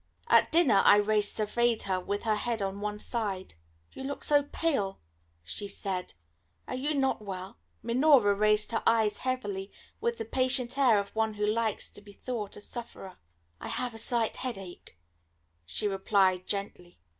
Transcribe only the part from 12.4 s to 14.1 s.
a sufferer. "I have a